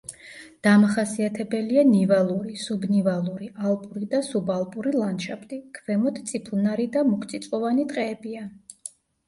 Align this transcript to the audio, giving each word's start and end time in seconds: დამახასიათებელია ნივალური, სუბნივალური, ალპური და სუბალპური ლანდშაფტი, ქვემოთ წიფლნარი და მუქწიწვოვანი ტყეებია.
დამახასიათებელია 0.67 1.83
ნივალური, 1.89 2.53
სუბნივალური, 2.61 3.51
ალპური 3.73 4.09
და 4.15 4.23
სუბალპური 4.31 4.95
ლანდშაფტი, 4.97 5.61
ქვემოთ 5.79 6.21
წიფლნარი 6.33 6.91
და 6.99 7.07
მუქწიწვოვანი 7.15 7.89
ტყეებია. 7.97 8.51